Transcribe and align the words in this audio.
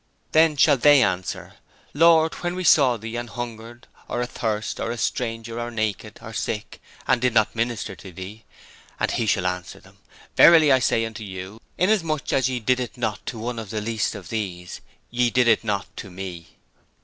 'Then 0.31 0.57
shall 0.57 0.77
they 0.77 1.03
answer: 1.03 1.53
"Lord, 1.93 2.33
when 2.41 2.65
saw 2.65 2.93
we 2.93 3.01
Thee 3.11 3.15
an 3.17 3.27
hungered 3.27 3.85
or 4.07 4.23
athirst 4.23 4.79
or 4.79 4.89
a 4.89 4.97
stranger 4.97 5.59
or 5.59 5.69
naked, 5.69 6.17
or 6.23 6.33
sick, 6.33 6.81
and 7.07 7.21
did 7.21 7.35
not 7.35 7.55
minister 7.55 7.93
unto 7.93 8.11
Thee?" 8.11 8.43
and 8.99 9.11
He 9.11 9.27
shall 9.27 9.45
answer 9.45 9.79
them, 9.79 9.99
"Verily 10.35 10.71
I 10.71 10.79
say 10.79 11.05
unto 11.05 11.23
you, 11.23 11.61
inasmuch 11.77 12.33
as 12.33 12.49
ye 12.49 12.59
did 12.59 12.79
it 12.79 12.97
not 12.97 13.23
to 13.27 13.37
one 13.37 13.59
of 13.59 13.69
the 13.69 13.79
least 13.79 14.15
of 14.15 14.29
these, 14.29 14.81
ye 15.11 15.29
did 15.29 15.47
it 15.47 15.63
not 15.63 15.95
to 15.97 16.09
Me."' 16.09 16.57